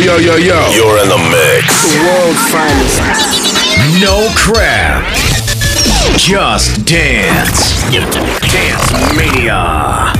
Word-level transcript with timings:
yo, 0.00 0.16
yo, 0.16 0.36
yo. 0.36 0.70
You're 0.70 1.02
in 1.02 1.08
the 1.08 1.18
mix. 1.18 1.92
The 1.92 2.00
world's 2.04 2.40
finest. 2.50 3.00
No 4.00 4.28
crap. 4.34 5.04
Just 6.16 6.86
dance. 6.86 7.82
Dance 7.90 8.92
Mania. 9.14 10.19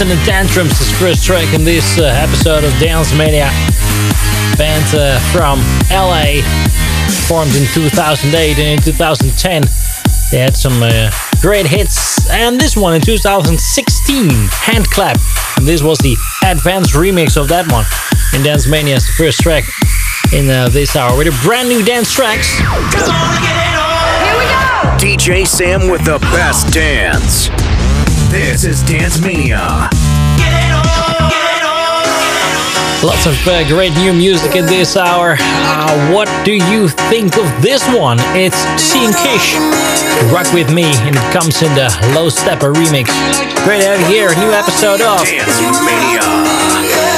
And 0.00 0.10
the 0.10 0.24
Tantrums 0.24 0.80
is 0.80 0.90
first 0.98 1.24
track 1.24 1.52
in 1.52 1.64
this 1.64 1.98
uh, 1.98 2.04
episode 2.04 2.64
of 2.64 2.72
Dance 2.78 3.12
Mania. 3.12 3.50
Band 4.56 4.94
uh, 4.94 5.18
from 5.32 5.58
LA, 5.90 6.40
formed 7.28 7.54
in 7.54 7.66
2008 7.74 8.58
and 8.58 8.78
in 8.78 8.78
2010 8.80 9.62
they 10.30 10.38
had 10.38 10.56
some 10.56 10.82
uh, 10.82 11.10
great 11.42 11.66
hits. 11.66 12.30
And 12.30 12.58
this 12.58 12.76
one 12.76 12.94
in 12.94 13.00
2016, 13.00 14.30
Hand 14.30 14.90
Clap. 14.90 15.18
And 15.56 15.66
this 15.66 15.82
was 15.82 15.98
the 15.98 16.16
advanced 16.46 16.94
remix 16.94 17.36
of 17.36 17.48
that 17.48 17.70
one. 17.70 17.84
in 18.34 18.44
Dance 18.44 18.66
Mania 18.66 18.96
is 18.96 19.06
the 19.06 19.12
first 19.12 19.40
track 19.40 19.64
in 20.32 20.48
uh, 20.48 20.68
this 20.68 20.96
hour 20.96 21.16
with 21.18 21.26
a 21.26 21.42
brand 21.44 21.68
new 21.68 21.84
dance 21.84 22.12
tracks. 22.12 22.58
Here 22.58 22.70
we 22.70 24.44
go! 24.48 24.96
DJ 24.96 25.46
Sam 25.46 25.90
with 25.90 26.04
the 26.04 26.18
best 26.32 26.72
dance. 26.72 27.50
This 28.30 28.64
is 28.64 28.82
Dance 28.82 29.20
Mania. 29.20 29.90
Lots 33.02 33.26
of 33.26 33.34
uh, 33.48 33.66
great 33.66 33.92
new 33.94 34.12
music 34.12 34.54
in 34.54 34.66
this 34.66 34.96
hour. 34.96 35.36
Uh, 35.40 36.12
what 36.12 36.28
do 36.44 36.52
you 36.52 36.88
think 37.10 37.36
of 37.36 37.46
this 37.60 37.82
one? 37.92 38.18
It's 38.36 38.56
Seeing 38.80 39.12
Kish. 39.12 39.56
Rock 40.32 40.46
with 40.52 40.72
me, 40.72 40.84
and 41.02 41.16
it 41.16 41.32
comes 41.32 41.60
in 41.62 41.74
the 41.74 41.90
Low 42.14 42.28
Steppa 42.28 42.72
remix. 42.72 43.10
Great 43.64 43.80
to 43.80 43.86
have 43.88 44.00
you 44.00 44.06
here. 44.06 44.28
New 44.36 44.52
episode 44.52 45.00
of 45.00 45.24
Dance 45.26 45.80
Mania. 45.82 47.09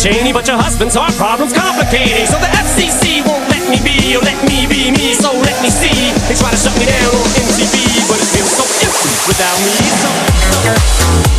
Cheney, 0.00 0.32
but 0.32 0.48
your 0.48 0.56
husband's 0.56 0.94
heart 0.94 1.12
problem's 1.20 1.52
complicating. 1.52 2.24
So 2.24 2.40
the 2.40 2.48
FCC 2.56 3.20
won't 3.20 3.44
let 3.52 3.68
me 3.68 3.76
be, 3.84 4.16
or 4.16 4.22
let 4.24 4.40
me 4.48 4.64
be 4.64 4.90
me, 4.90 5.12
so 5.12 5.28
let 5.28 5.60
me 5.60 5.68
see. 5.68 5.92
They 6.24 6.40
try 6.40 6.48
to 6.48 6.56
shut 6.56 6.72
me 6.80 6.86
down 6.88 7.12
on 7.12 7.28
MTV, 7.36 8.08
but 8.08 8.16
it 8.16 8.28
feels 8.32 8.48
so 8.48 8.64
empty 8.80 9.12
without 9.28 9.60
me. 9.60 11.29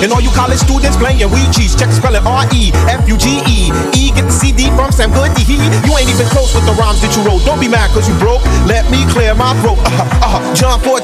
And 0.00 0.12
all 0.12 0.20
you 0.20 0.30
college 0.32 0.58
students 0.58 0.96
playing 0.96 1.20
Ouija's, 1.28 1.76
check 1.76 1.92
spelling 1.92 2.24
R-E-F-U-G-E. 2.24 3.58
E 3.92 4.02
get 4.16 4.24
the 4.24 4.32
CD 4.32 4.72
from 4.72 4.92
Sam 4.92 5.12
Goody. 5.12 5.44
You 5.44 5.92
ain't 5.92 6.08
even 6.08 6.26
close 6.32 6.54
with 6.56 6.64
the 6.64 6.72
rhymes 6.80 7.04
that 7.04 7.12
you 7.16 7.22
wrote. 7.22 7.44
Don't 7.44 7.60
be 7.60 7.68
mad 7.68 7.92
cause 7.92 8.08
you 8.08 8.16
broke. 8.16 8.40
Let 8.64 8.88
me 8.88 9.04
clear 9.12 9.34
my 9.36 9.52
throat. 9.60 9.76
Uh-huh, 9.84 10.24
uh-huh. 10.24 10.54
John 10.56 10.80
Ford 10.80 10.99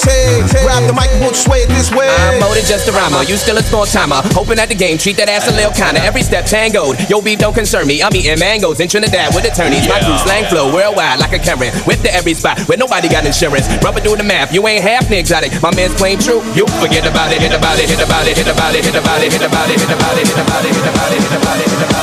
just 2.66 2.88
a 2.88 2.92
rhymer. 2.92 3.22
You 3.22 3.36
still 3.36 3.56
a 3.56 3.62
small 3.62 3.86
timer. 3.86 4.20
Hoping 4.34 4.58
at 4.58 4.68
the 4.68 4.74
game, 4.74 4.98
treat 4.98 5.16
that 5.16 5.30
ass 5.30 5.46
a 5.48 5.54
little 5.54 5.72
kinda. 5.72 6.02
Every 6.02 6.22
step 6.22 6.44
tangoed. 6.46 6.98
Yo, 7.08 7.22
beef 7.22 7.38
don't 7.38 7.54
concern 7.54 7.86
me. 7.86 8.02
I'm 8.02 8.14
eating 8.14 8.38
mangoes 8.38 8.80
in 8.80 8.88
Trinidad 8.88 9.34
with 9.34 9.46
attorneys. 9.46 9.86
My 9.88 10.02
crew 10.02 10.18
slang 10.18 10.44
flow 10.50 10.74
worldwide 10.74 11.18
like 11.18 11.32
a 11.32 11.38
Karen. 11.38 11.72
With 11.86 12.02
the 12.02 12.12
every 12.12 12.34
spot 12.34 12.60
where 12.68 12.78
nobody 12.78 13.08
got 13.08 13.24
insurance. 13.24 13.70
Rubber 13.82 14.00
do 14.00 14.16
the 14.16 14.24
math. 14.24 14.52
You 14.52 14.66
ain't 14.66 14.82
half 14.82 15.08
the 15.08 15.18
exotic. 15.18 15.54
My 15.62 15.70
man's 15.74 15.94
plain 15.94 16.18
true. 16.18 16.42
You 16.58 16.66
forget 16.82 17.06
about 17.06 17.32
it. 17.32 17.40
Hit 17.40 17.54
about 17.54 17.78
it. 17.78 17.88
Hit 17.88 18.02
about 18.02 18.26
it. 18.26 18.36
Hit 18.36 18.48
about 18.48 18.74
it. 18.74 18.84
Hit 18.84 18.94
about 18.94 19.22
it. 19.22 19.32
Hit 19.32 19.42
about 19.46 19.68
it. 19.68 19.80
Hit 19.80 19.92
about 19.94 20.18
it. 20.18 20.26
Hit 20.26 20.38
about 20.38 20.64
it. 20.64 20.74
Hit 20.74 20.86
about 20.90 21.12
it. 21.12 21.22
Hit 21.22 21.38
about 21.38 21.58
it. 21.58 21.70
Hit 21.70 21.82
about 21.82 21.90
it. 21.92 21.95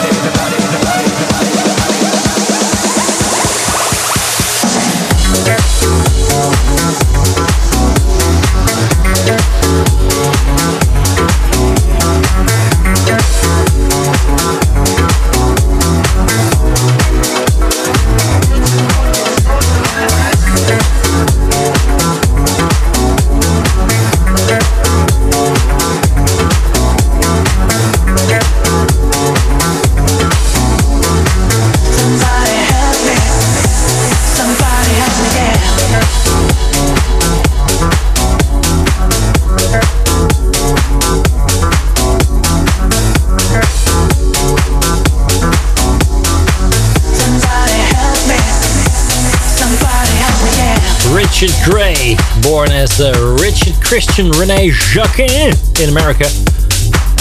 Richard 51.34 51.56
Grey, 51.66 52.16
born 52.44 52.70
as 52.70 53.02
uh, 53.02 53.12
Richard 53.42 53.74
Christian 53.84 54.30
Rene 54.30 54.70
Jacquin 54.70 55.50
in 55.82 55.90
America. 55.90 56.26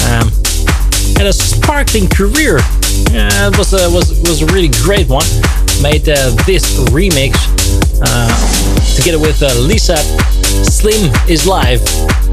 Um, 0.05 0.29
had 1.17 1.27
a 1.27 1.33
sparkling 1.33 2.09
career. 2.09 2.59
Uh, 3.09 3.49
it 3.51 3.57
was 3.57 3.73
a, 3.73 3.89
was, 3.91 4.11
was 4.29 4.43
a 4.43 4.47
really 4.53 4.69
great 4.85 5.09
one. 5.09 5.25
Made 5.81 6.07
uh, 6.11 6.29
this 6.45 6.79
remix 6.91 7.33
uh, 8.03 8.97
together 8.97 9.19
with 9.19 9.43
uh, 9.43 9.59
Lisa. 9.59 9.97
Slim 9.97 11.11
is 11.27 11.47
live. 11.47 11.83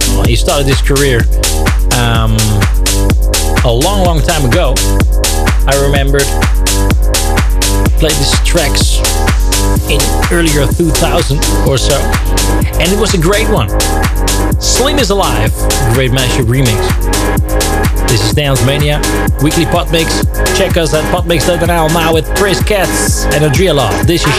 Well, 0.10 0.26
he 0.26 0.36
started 0.36 0.68
his 0.68 0.82
career 0.82 1.22
um, 1.96 2.36
a 3.64 3.72
long, 3.72 4.04
long 4.04 4.20
time 4.20 4.44
ago. 4.44 4.74
I 5.66 5.80
remembered. 5.82 6.28
played 7.98 8.12
these 8.20 8.38
tracks 8.44 9.00
in 9.90 10.02
earlier 10.32 10.68
2000 10.68 11.38
or 11.68 11.78
so. 11.78 11.98
And 12.80 12.92
it 12.92 13.00
was 13.00 13.14
a 13.14 13.22
great 13.22 13.50
one. 13.50 13.70
Slim 14.60 15.00
is 15.00 15.10
Alive, 15.10 15.52
great 15.94 16.12
mashup 16.12 16.46
remix. 16.46 16.80
This 18.10 18.24
is 18.26 18.34
Dance 18.34 18.66
Mania, 18.66 19.02
weekly 19.42 19.66
pot 19.66 19.92
mix. 19.92 20.26
Check 20.58 20.78
us 20.78 20.94
at 20.94 21.04
potmix.nl 21.14 21.90
now 21.94 22.14
with 22.14 22.26
Chris 22.36 22.64
Katz 22.64 23.26
and 23.26 23.44
Adriela. 23.44 23.90
This 24.06 24.26
is 24.26 24.34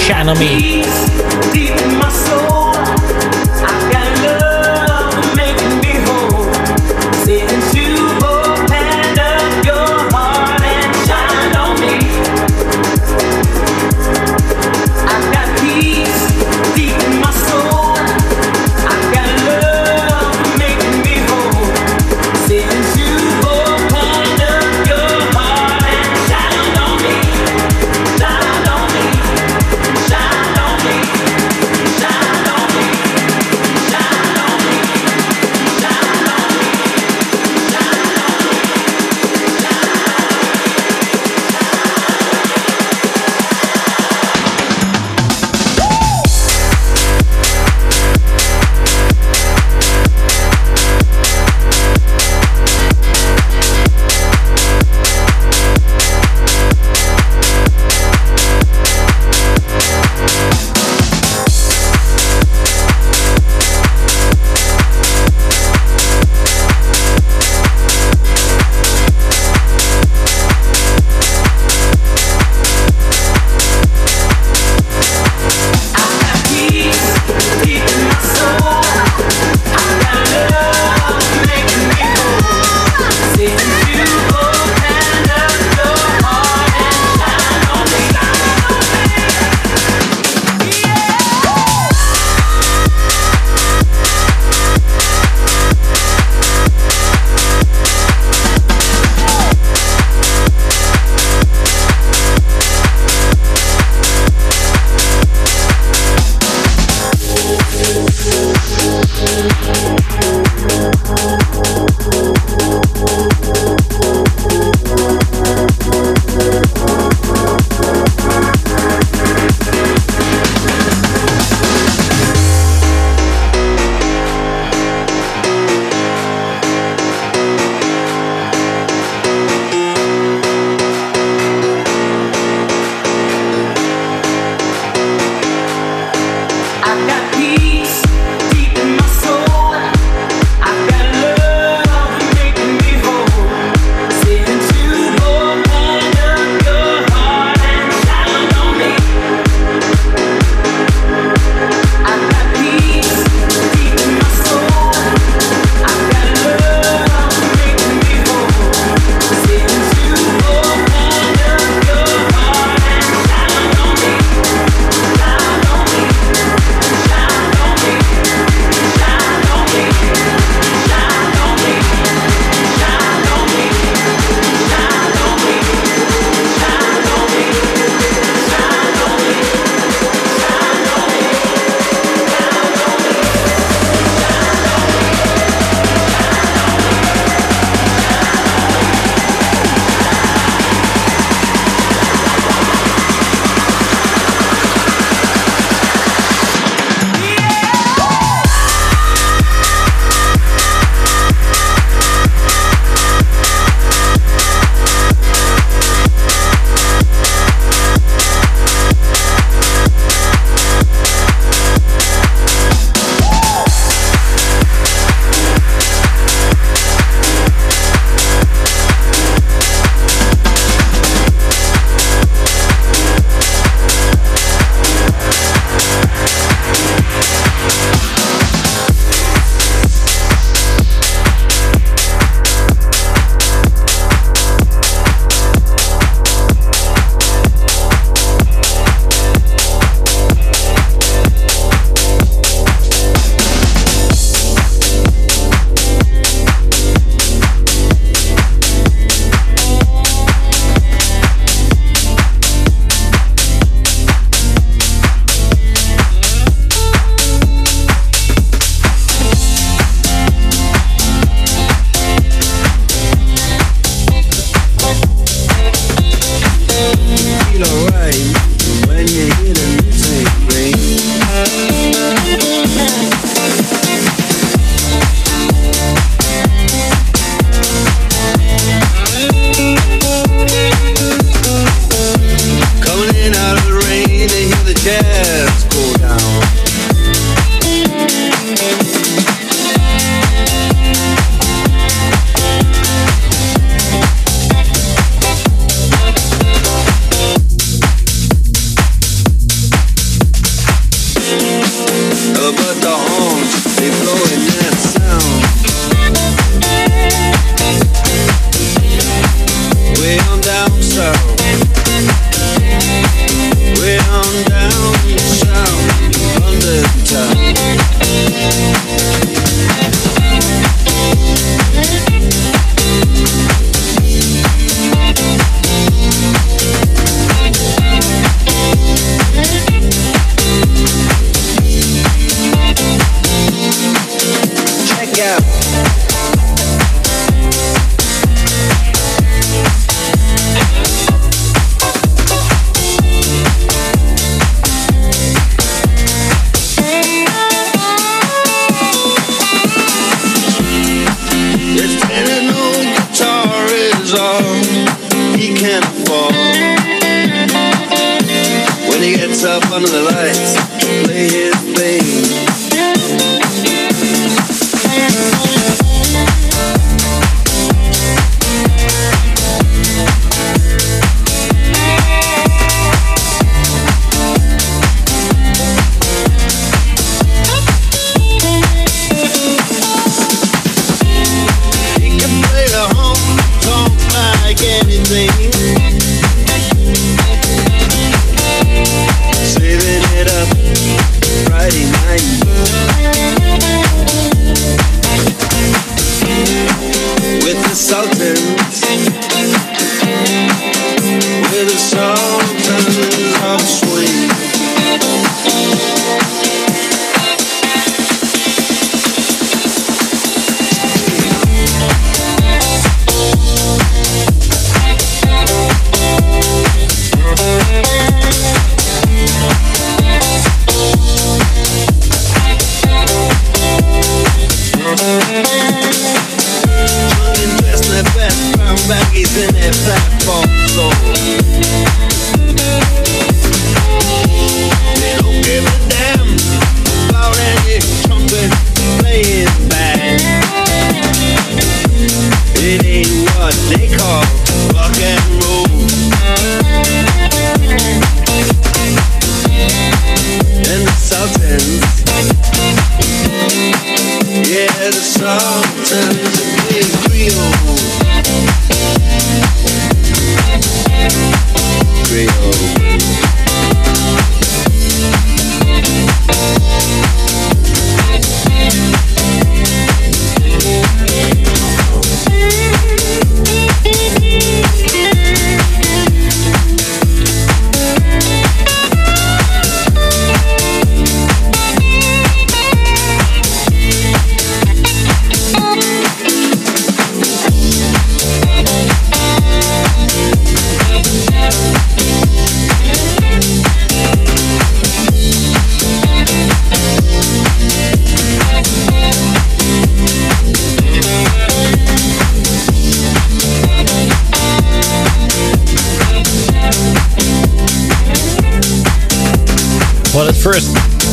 Shine 510.10 510.26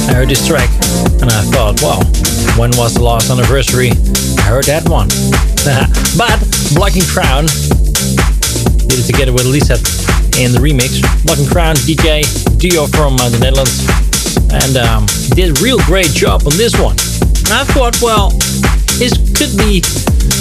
I 0.09 0.13
heard 0.17 0.27
this 0.27 0.47
track 0.47 0.69
and 1.21 1.29
I 1.29 1.45
thought, 1.53 1.77
wow, 1.85 2.01
when 2.57 2.73
was 2.81 2.95
the 2.95 3.03
last 3.03 3.29
anniversary? 3.29 3.91
I 4.41 4.49
heard 4.49 4.65
that 4.65 4.89
one. 4.89 5.05
but 6.17 6.41
Block 6.73 6.97
& 7.01 7.13
Crown 7.13 7.45
did 8.89 8.97
it 8.97 9.05
together 9.05 9.29
with 9.33 9.45
Lisa 9.45 9.77
in 10.41 10.49
the 10.49 10.57
remix. 10.57 10.97
Block 11.29 11.37
& 11.45 11.53
Crown 11.53 11.75
DJ 11.85 12.25
duo 12.57 12.89
from 12.89 13.21
uh, 13.21 13.29
the 13.29 13.37
Netherlands 13.37 13.85
and 14.49 14.81
um, 14.81 15.05
did 15.37 15.53
a 15.53 15.61
real 15.61 15.77
great 15.85 16.09
job 16.09 16.49
on 16.49 16.57
this 16.57 16.73
one. 16.81 16.97
And 17.45 17.53
I 17.53 17.69
thought, 17.69 18.01
well, 18.01 18.33
this 18.97 19.13
could 19.37 19.53
be 19.61 19.85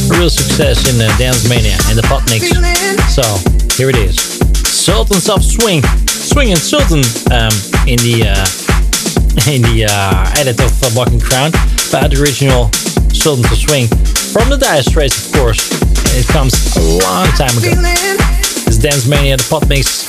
a 0.08 0.16
real 0.16 0.32
success 0.32 0.88
in 0.88 0.96
uh, 0.96 1.12
Dance 1.20 1.44
Mania 1.44 1.76
and 1.92 1.98
the 2.00 2.06
Pot 2.08 2.24
Mix. 2.32 2.48
So 3.12 3.20
here 3.76 3.92
it 3.92 4.00
is. 4.00 4.16
Sultans 4.64 5.28
of 5.28 5.44
Swing. 5.44 5.84
Swing 6.36 6.52
and 6.52 6.60
Sultan 6.60 7.00
um, 7.32 7.48
in 7.88 7.96
the 8.04 8.28
uh, 8.28 8.44
in 9.48 9.64
the 9.72 9.88
uh, 9.88 10.36
edit 10.36 10.60
of 10.60 10.68
uh, 10.84 10.92
Block 10.92 11.08
& 11.16 11.24
Crown, 11.24 11.48
but 11.88 12.12
the 12.12 12.20
original 12.20 12.68
Sultan 13.08 13.40
to 13.48 13.56
Swing 13.56 13.88
from 14.36 14.52
the 14.52 14.60
Dire 14.60 14.84
Straits, 14.84 15.16
of 15.16 15.32
course. 15.32 15.64
It 16.12 16.28
comes 16.28 16.52
a 16.76 17.00
long 17.00 17.24
time 17.40 17.56
ago. 17.56 17.72
It's 18.68 18.76
Dance 18.76 19.08
Mania, 19.08 19.40
the 19.40 19.48
Pot 19.48 19.64
Mix 19.72 20.04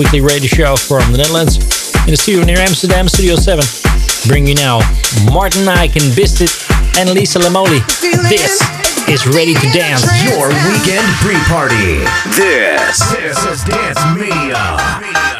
weekly 0.00 0.24
radio 0.24 0.48
show 0.48 0.72
from 0.72 1.12
the 1.12 1.20
Netherlands 1.20 1.60
in 2.08 2.16
the 2.16 2.16
studio 2.16 2.40
near 2.40 2.56
Amsterdam, 2.64 3.04
Studio 3.04 3.36
7. 3.36 3.60
Bring 4.32 4.48
you 4.48 4.54
now 4.56 4.80
Martin 5.28 5.68
Ike 5.68 6.00
Bistit 6.16 6.48
and 6.96 7.12
Lisa 7.12 7.44
Lamoli. 7.44 7.84
This 8.32 8.64
is 9.08 9.26
ready 9.26 9.54
to 9.54 9.70
dance. 9.70 10.02
Your 10.24 10.48
weekend 10.48 11.06
pre-party. 11.22 12.02
This, 12.34 12.98
this 13.12 13.44
is 13.44 13.64
Dance 13.64 14.00
Mania. 14.16 15.35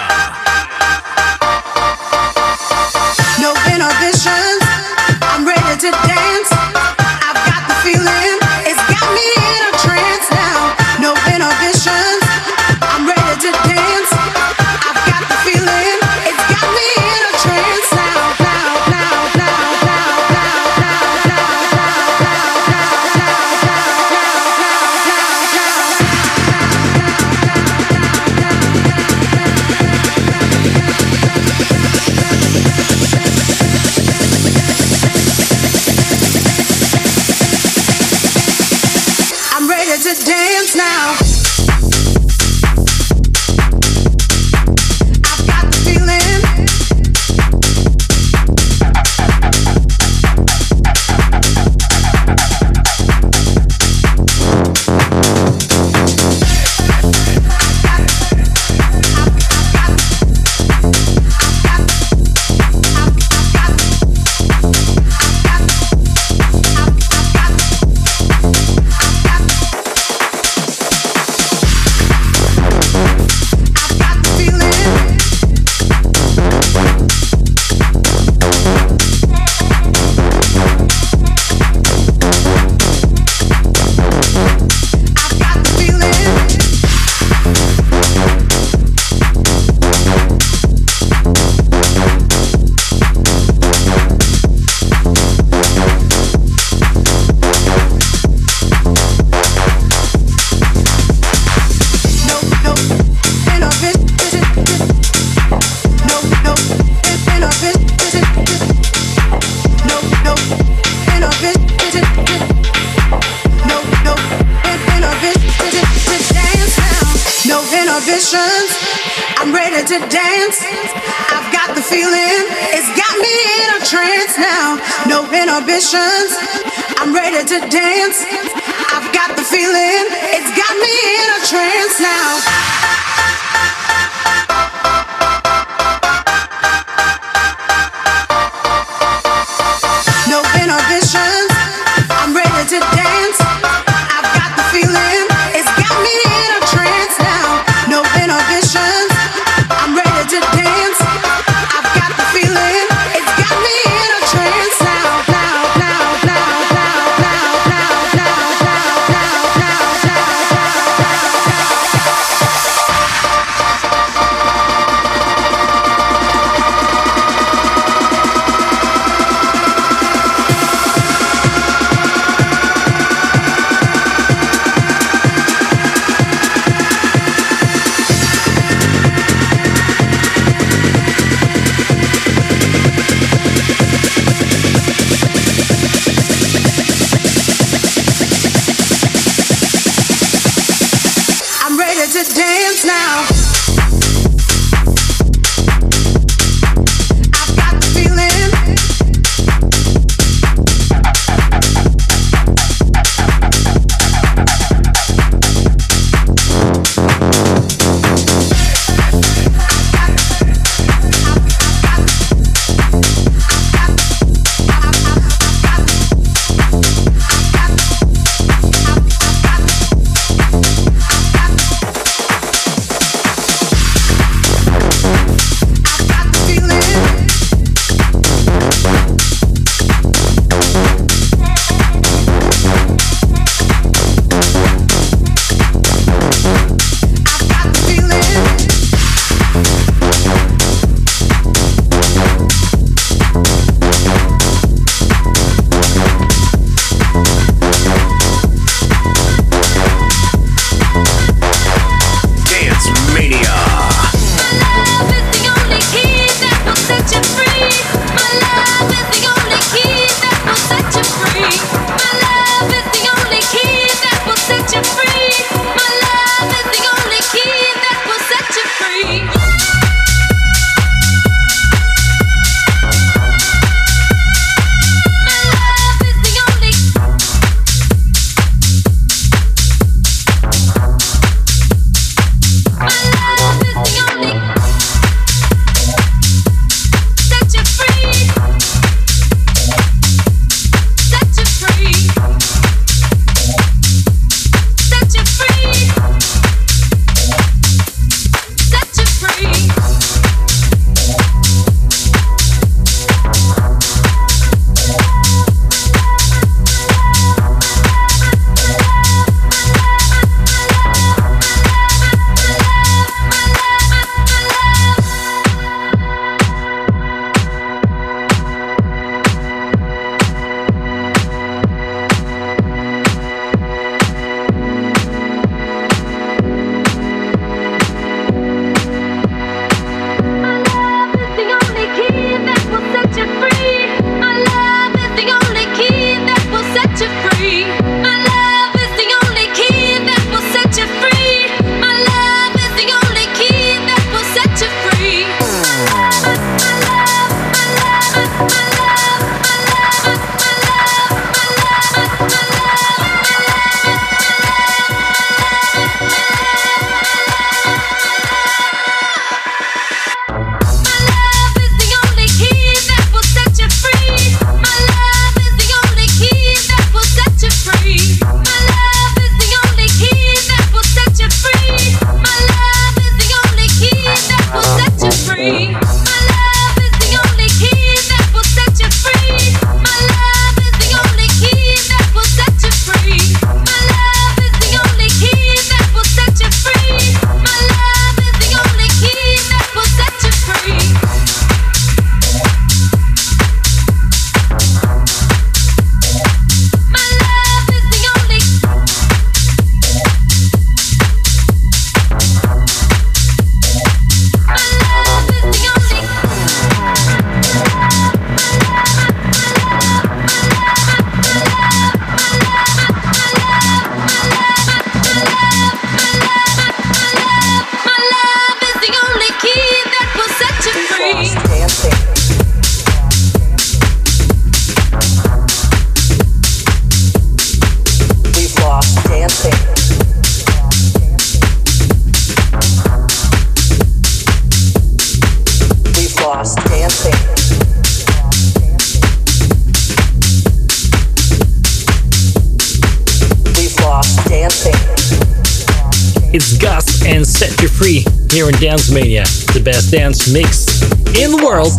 Here 448.47 448.55
in 448.55 448.61
Dance 448.61 448.91
Mania, 448.93 449.25
the 449.55 449.61
best 449.65 449.91
dance 449.91 450.33
mix 450.33 450.81
in 451.19 451.35
the 451.35 451.43
world. 451.45 451.73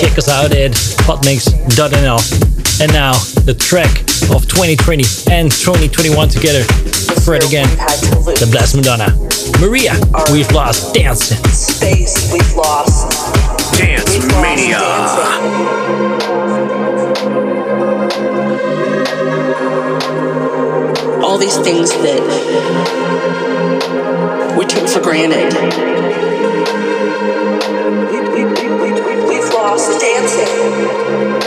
Check 0.00 0.16
us 0.16 0.30
out 0.30 0.50
at 0.50 0.72
hotmix.nl. 1.04 2.20
And 2.80 2.90
now 2.90 3.12
the 3.44 3.52
track 3.52 4.00
of 4.32 4.48
2020 4.48 5.04
and 5.30 5.52
2021 5.52 6.28
together. 6.30 6.64
Fred 7.20 7.44
again, 7.44 7.68
the 8.32 8.48
Blessed 8.50 8.76
Madonna. 8.76 9.12
Marea, 9.60 9.92
we've 10.32 10.50
lost 10.52 10.94
dancing. 10.94 11.36
Space, 11.52 12.32
we've 12.32 12.56
lost. 12.56 13.12
Dance 13.76 14.08
We've 14.14 14.26
Mania. 14.40 14.78
dancing. 14.80 15.66
All 21.22 21.36
these 21.36 21.58
things 21.58 21.90
that 21.90 22.24
we 24.56 24.64
took 24.64 24.88
for 24.88 25.00
granted. 25.02 25.95
We've 29.76 30.00
dancing. 30.00 31.45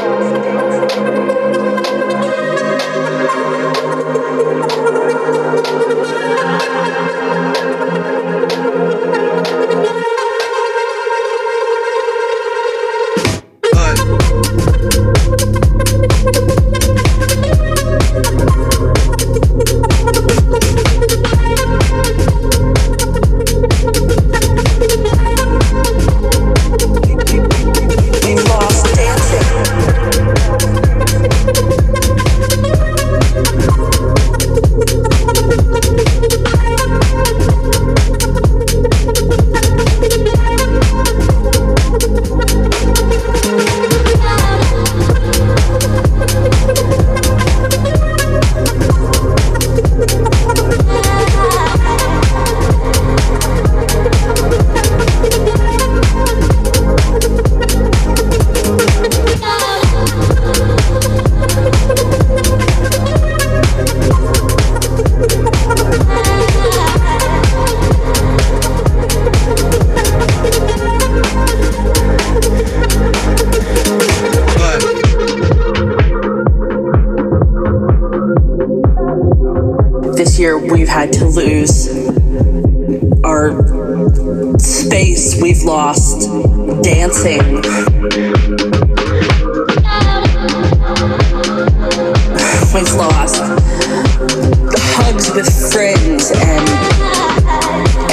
With 95.35 95.71
friends 95.71 96.31
and 96.31 96.69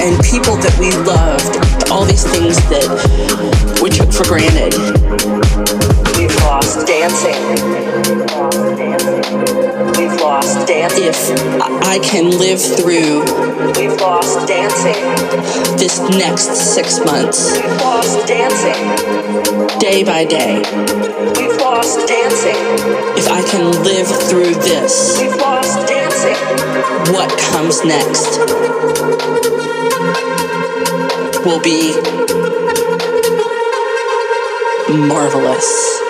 and 0.07 0.22
people 0.22 0.57
that 0.57 0.76
we 0.79 0.90
loved, 1.02 1.90
all 1.90 2.05
these 2.05 2.24
things 2.24 2.57
that 2.68 2.87
we 3.83 3.90
took 3.90 4.12
for 4.12 4.24
granted. 4.24 4.74
We've 6.16 6.37
lost 6.46 6.87
dancing. 6.87 7.40
We've 8.16 8.31
lost 8.31 8.76
dancing. 8.76 9.37
We've 9.98 10.20
lost 10.20 10.68
dancing. 10.68 11.05
If 11.05 11.83
I 11.83 11.98
can 11.98 12.38
live 12.38 12.61
through, 12.61 13.24
we've 13.74 13.98
lost 14.00 14.46
dancing. 14.46 15.00
This 15.76 15.98
next 16.11 16.55
six 16.74 17.00
months, 17.05 17.57
we've 17.57 17.81
lost 17.81 18.26
dancing. 18.29 19.79
Day 19.81 20.05
by 20.05 20.24
day, 20.24 20.62
we've 21.37 21.57
lost 21.61 22.07
dancing. 22.07 22.61
If 23.16 23.29
I 23.29 23.42
can 23.50 23.72
live 23.83 24.09
through 24.29 24.55
this, 24.62 25.18
we've 25.20 25.35
lost 25.37 25.88
dancing. 25.88 25.96
What 26.16 27.29
comes 27.38 27.85
next 27.85 28.38
will 31.44 31.61
be 31.61 31.92
marvelous. 34.88 36.06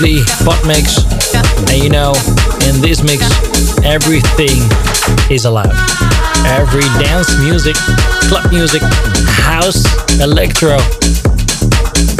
Weekly 0.00 0.22
pot 0.44 0.64
mix, 0.66 1.04
and 1.68 1.82
you 1.82 1.90
know, 1.90 2.12
in 2.68 2.80
this 2.80 3.02
mix, 3.02 3.22
everything 3.84 4.56
is 5.30 5.44
allowed. 5.44 5.74
Every 6.46 6.84
dance 7.02 7.28
music, 7.40 7.76
club 8.28 8.50
music, 8.50 8.82
house, 9.44 9.84
electro. 10.20 10.78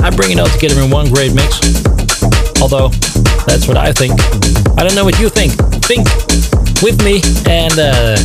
I 0.02 0.10
bring 0.14 0.32
it 0.32 0.40
all 0.40 0.48
together 0.48 0.80
in 0.82 0.90
one 0.90 1.10
great 1.10 1.34
mix. 1.34 1.60
Although, 2.60 2.88
that's 3.46 3.66
what 3.66 3.76
I 3.76 3.92
think. 3.92 4.12
I 4.76 4.84
don't 4.84 4.94
know 4.94 5.04
what 5.04 5.18
you 5.18 5.28
think. 5.28 5.52
Think 5.84 6.06
with 6.82 7.02
me 7.04 7.20
and 7.48 7.72
uh, 7.78 8.16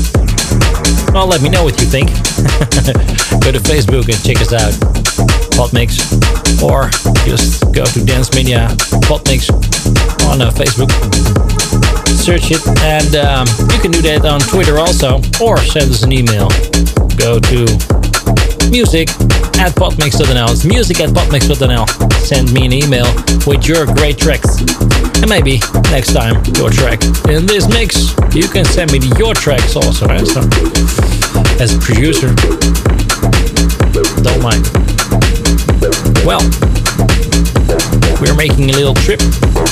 well, 1.14 1.28
let 1.28 1.42
me 1.42 1.50
know 1.50 1.64
what 1.64 1.80
you 1.80 1.88
think. 1.88 2.10
Go 3.44 3.52
to 3.52 3.60
Facebook 3.60 4.10
and 4.10 4.22
check 4.24 4.42
us 4.42 4.54
out. 4.54 4.95
Podmix, 5.56 6.04
or 6.62 6.90
just 7.26 7.64
go 7.72 7.86
to 7.86 8.04
Dance 8.04 8.34
Mania 8.36 8.68
Podmix 9.08 9.50
on 10.28 10.42
uh, 10.42 10.52
Facebook. 10.52 10.92
Search 12.08 12.52
it, 12.52 12.62
and 12.84 13.16
um, 13.16 13.48
you 13.72 13.80
can 13.80 13.92
do 13.92 14.02
that 14.02 14.26
on 14.26 14.42
Twitter 14.42 14.80
also, 14.80 15.22
or 15.42 15.58
send 15.58 15.90
us 15.92 16.04
an 16.04 16.12
email. 16.12 16.50
Go 17.16 17.40
to 17.40 17.64
music 18.70 19.10
at 19.64 19.72
podmix.nl. 19.80 20.52
It's 20.52 20.66
music 20.66 21.00
at 21.00 21.10
podmix.nl. 21.10 21.88
Send 22.20 22.52
me 22.52 22.66
an 22.66 22.74
email 22.74 23.08
with 23.48 23.68
your 23.68 23.86
great 23.86 24.18
tracks. 24.18 24.60
And 25.22 25.30
maybe 25.30 25.60
next 25.92 26.14
time 26.14 26.44
your 26.56 26.70
track 26.70 27.02
in 27.30 27.46
this 27.46 27.68
mix. 27.70 28.12
You 28.36 28.48
can 28.50 28.66
send 28.66 28.92
me 28.92 29.00
your 29.18 29.34
tracks 29.34 29.76
also. 29.76 30.08
So, 30.26 30.42
as 31.64 31.76
a 31.76 31.80
producer, 31.80 32.36
don't 34.22 34.42
mind. 34.42 34.85
Well, 36.26 36.42
we're 38.20 38.36
making 38.36 38.72
a 38.72 38.74
little 38.74 38.96
trip 38.96 39.20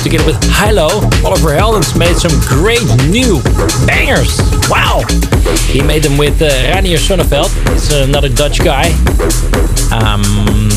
together 0.04 0.24
with 0.24 0.38
HI-LO. 0.44 1.02
Oliver 1.26 1.50
Heldens 1.50 1.98
made 1.98 2.14
some 2.14 2.30
great 2.46 2.84
new 3.10 3.42
bangers. 3.88 4.38
Wow! 4.70 5.02
He 5.66 5.82
made 5.82 6.04
them 6.04 6.16
with 6.16 6.40
uh, 6.40 6.50
Reinier 6.70 6.98
Zonneveld. 6.98 7.50
It's 7.74 7.92
another 7.92 8.28
Dutch 8.28 8.62
guy. 8.62 8.90
Um, 9.90 10.22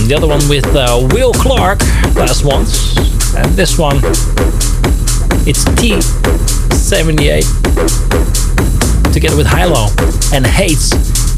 the 0.07 0.15
other 0.17 0.25
one 0.25 0.41
with 0.49 0.65
uh, 0.75 1.07
Will 1.13 1.32
Clarke, 1.32 1.82
last 2.15 2.43
ones. 2.43 2.97
And 3.36 3.53
this 3.53 3.78
one, 3.78 3.97
it's 5.45 5.63
T78 5.78 7.45
together 9.13 9.38
with 9.38 9.45
HI-LO 9.45 9.89
and 10.34 10.47
Hates. 10.47 10.91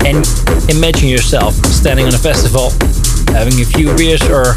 And 0.05 0.25
imagine 0.69 1.09
yourself 1.09 1.55
standing 1.55 2.05
on 2.05 2.13
a 2.13 2.17
festival 2.17 2.71
having 3.34 3.59
a 3.61 3.65
few 3.65 3.93
beers 3.95 4.23
or 4.30 4.55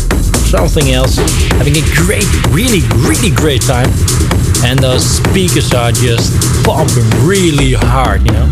something 0.48 0.90
else, 0.90 1.16
having 1.58 1.76
a 1.76 1.84
great, 1.94 2.26
really, 2.50 2.82
really 3.08 3.30
great 3.30 3.62
time. 3.62 3.88
And 4.64 4.78
those 4.78 5.04
speakers 5.04 5.72
are 5.74 5.92
just 5.92 6.32
pumping 6.64 7.08
really 7.24 7.72
hard, 7.72 8.22
you 8.22 8.32
know? 8.32 8.48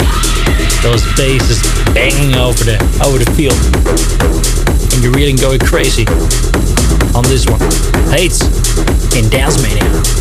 Those 0.82 1.04
basses 1.16 1.62
banging 1.94 2.34
over 2.36 2.64
the 2.64 2.78
over 3.04 3.18
the 3.18 3.30
field. 3.36 3.58
And 4.92 5.04
you're 5.04 5.12
really 5.12 5.36
going 5.36 5.60
crazy 5.60 6.06
on 7.14 7.24
this 7.24 7.46
one. 7.46 7.60
Hates 8.10 8.42
in 9.14 9.28
Dance 9.28 9.62
Mania. 9.62 10.19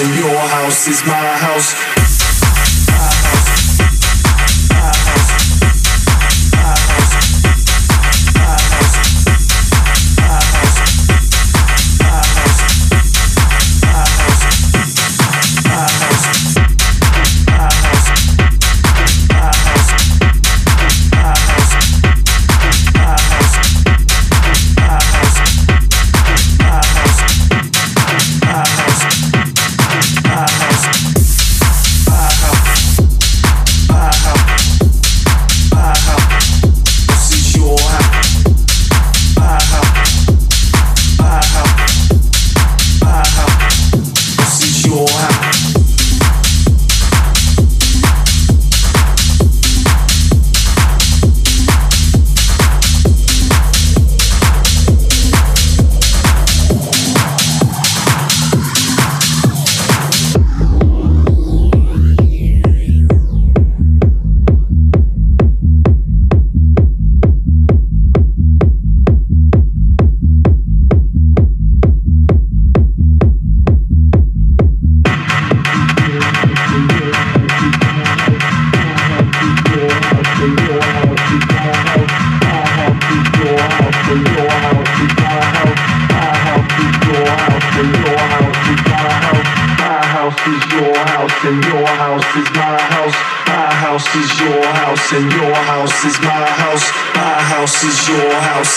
and 0.00 0.14
your 0.16 0.38
house 0.48 0.88
is 0.88 1.04
mine. 1.06 1.21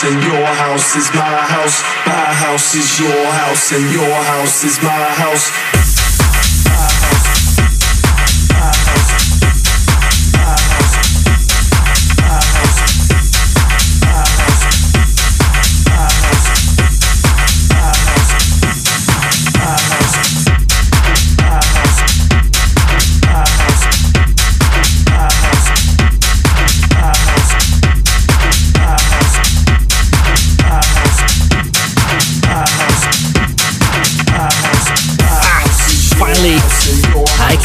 And 0.06 0.24
your 0.24 0.46
house 0.46 0.96
is 0.96 1.10
my 1.14 1.38
house. 1.50 1.82
My 2.06 2.30
house 2.46 2.76
is 2.76 3.00
your 3.00 3.26
house 3.42 3.72
and 3.72 3.86
your 3.92 4.16
house 4.32 4.64
is 4.64 4.78
my 4.84 5.06
house. 5.22 6.05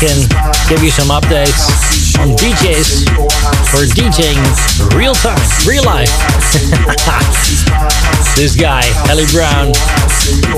Can 0.00 0.16
give 0.70 0.82
you 0.82 0.90
some 0.90 1.12
updates 1.12 1.68
on 2.16 2.32
DJs 2.40 3.04
for 3.68 3.84
DJing 3.84 4.40
real 4.96 5.12
time, 5.12 5.36
real 5.68 5.84
life. 5.84 6.08
this 8.34 8.56
guy, 8.56 8.80
Eli 9.12 9.28
Brown, 9.28 9.68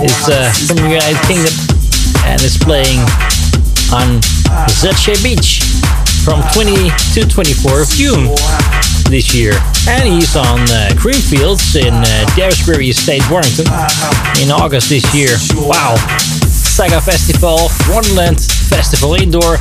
is 0.07 0.29
uh, 0.31 0.47
from 0.69 0.77
the 0.77 0.95
United 0.95 1.19
Kingdom 1.27 1.51
and 2.31 2.41
is 2.41 2.57
playing 2.57 3.01
on 3.91 4.23
Zrće 4.79 5.19
Beach 5.25 5.65
from 6.23 6.41
20 6.55 6.95
to 7.15 7.27
24 7.27 7.83
of 7.83 7.89
June 7.89 8.31
this 9.11 9.35
year. 9.35 9.55
And 9.89 10.07
he's 10.07 10.37
on 10.37 10.61
uh, 10.71 10.95
Creamfields 10.95 11.75
in 11.75 11.93
uh, 11.93 12.07
Daresbury 12.37 12.91
Estate, 12.91 13.29
Warrington 13.29 13.67
in 14.41 14.53
August 14.53 14.89
this 14.89 15.13
year. 15.13 15.37
Wow. 15.57 15.97
Saga 16.73 17.01
Festival, 17.01 17.69
Wonderland 17.91 18.39
Festival 18.73 19.15
Indoor 19.15 19.57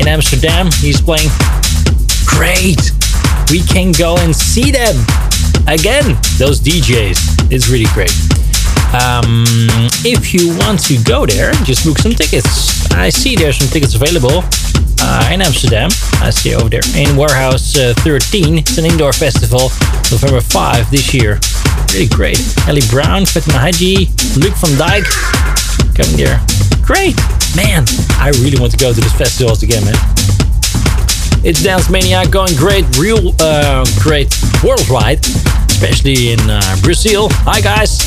in 0.00 0.08
Amsterdam. 0.08 0.70
He's 0.80 1.00
playing 1.00 1.28
great. 2.24 2.80
We 3.50 3.60
can 3.60 3.92
go 3.92 4.16
and 4.16 4.34
see 4.34 4.70
them 4.70 4.96
again. 5.68 6.16
Those 6.38 6.60
DJs. 6.60 7.52
It's 7.52 7.68
really 7.68 7.90
great. 7.92 8.12
Um, 8.96 9.44
if 10.06 10.32
you 10.32 10.56
want 10.64 10.80
to 10.86 10.96
go 11.02 11.26
there, 11.26 11.52
just 11.64 11.84
book 11.84 11.98
some 11.98 12.12
tickets. 12.12 12.90
I 12.92 13.10
see 13.10 13.36
there's 13.36 13.58
some 13.58 13.68
tickets 13.68 13.94
available 13.94 14.42
uh, 15.00 15.30
in 15.32 15.42
Amsterdam. 15.42 15.90
I 16.22 16.30
see 16.30 16.54
over 16.54 16.68
there 16.68 16.86
in 16.96 17.16
Warehouse 17.16 17.76
uh, 17.76 17.92
13. 17.98 18.58
It's 18.58 18.78
an 18.78 18.86
indoor 18.86 19.12
festival, 19.12 19.68
November 20.10 20.40
5 20.40 20.90
this 20.90 21.12
year. 21.12 21.38
Really 21.92 22.08
great. 22.08 22.40
Eli 22.66 22.80
Brown, 22.88 23.26
Fatima 23.26 23.58
Hajji, 23.58 24.08
Luke 24.40 24.56
van 24.56 24.72
Dijk 24.80 25.04
coming 25.94 26.16
there. 26.16 26.40
Great, 26.82 27.16
man. 27.56 27.84
I 28.18 28.30
really 28.42 28.58
want 28.58 28.72
to 28.72 28.78
go 28.78 28.92
to 28.92 29.00
this 29.00 29.12
festivals 29.14 29.62
again, 29.62 29.84
man. 29.84 29.94
It's 31.44 31.62
Dance 31.62 31.90
Mania 31.90 32.26
going 32.28 32.54
great, 32.56 32.84
real 32.96 33.34
uh, 33.40 33.84
great 34.02 34.34
worldwide. 34.62 35.24
especially 35.74 36.32
in 36.32 36.40
uh, 36.48 36.60
Brazil. 36.82 37.28
Hi, 37.44 37.60
guys. 37.60 38.00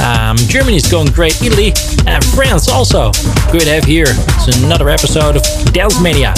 Um, 0.00 0.36
Germany's 0.48 0.90
going 0.90 1.12
great, 1.12 1.40
Italy, 1.42 1.72
and 2.06 2.24
France 2.34 2.68
also. 2.68 3.12
Good 3.52 3.62
to 3.62 3.70
have 3.70 3.84
here. 3.84 4.06
It's 4.08 4.62
another 4.64 4.88
episode 4.88 5.36
of 5.36 5.42
Dance 5.72 6.00
Mania. 6.00 6.34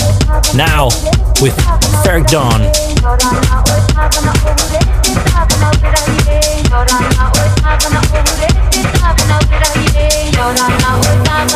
Now 0.54 0.86
with 1.40 1.56
Ferreck 2.04 2.26
Dawn. 2.26 2.60
Yora 10.42 10.66
na 10.80 10.96
oitava 10.96 11.52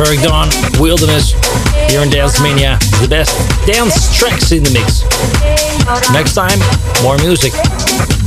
Ferreck 0.00 0.22
Dawn, 0.22 0.48
Wilderness, 0.80 1.32
here 1.90 2.00
in 2.00 2.08
Dance 2.08 2.40
Mania. 2.40 2.78
The 3.02 3.06
best 3.06 3.36
dance 3.66 4.16
tracks 4.16 4.50
in 4.50 4.62
the 4.62 4.70
mix. 4.72 5.04
Next 6.10 6.32
time, 6.32 6.58
more 7.02 7.18
music. 7.18 7.52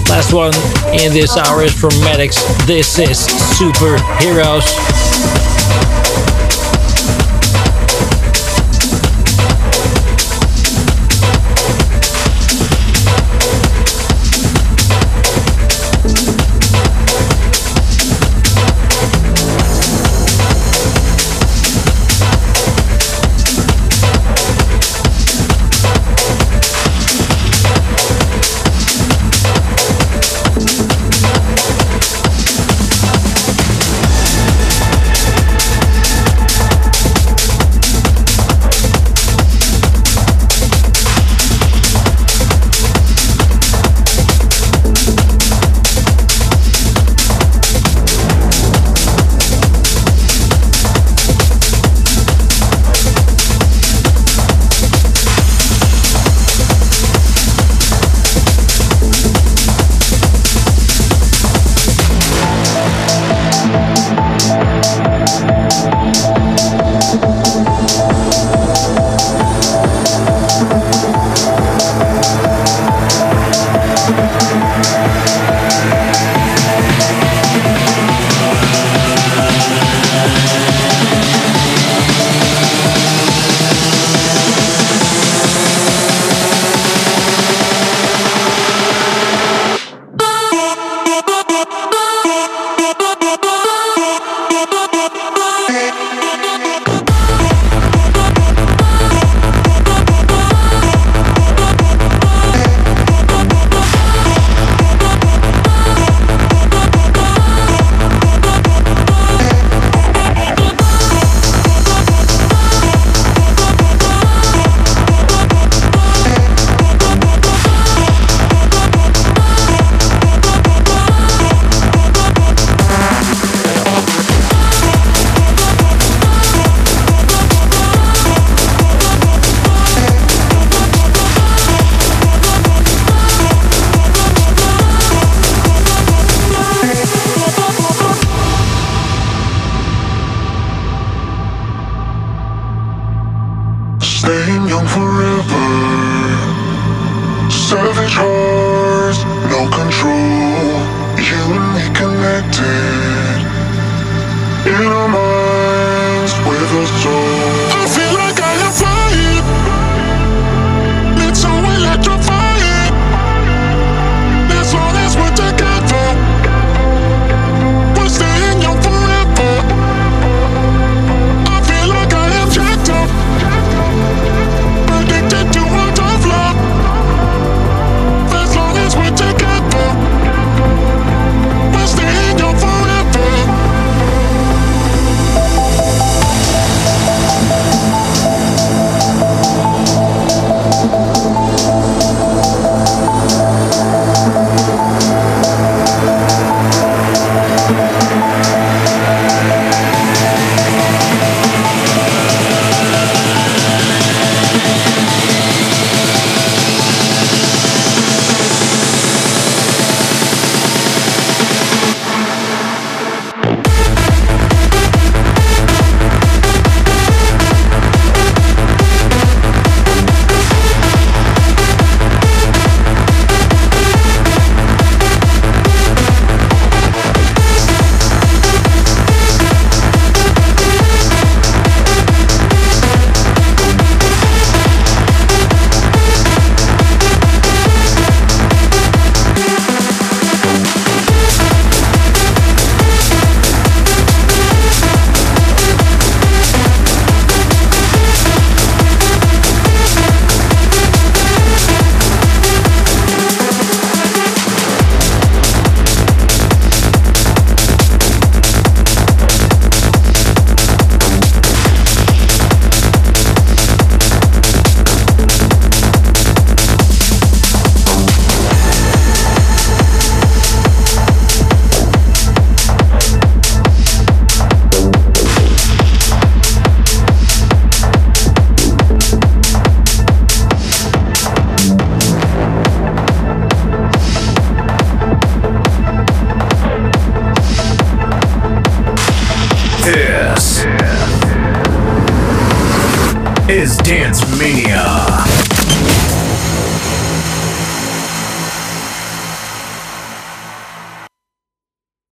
Last 0.07 0.33
one 0.33 0.53
in 0.93 1.11
this 1.11 1.35
hour 1.35 1.63
is 1.63 1.73
from 1.73 1.89
Maddix. 2.05 2.37
This 2.67 2.99
is 2.99 3.25
Superheroes. 3.57 4.69